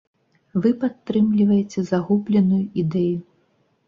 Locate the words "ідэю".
2.85-3.21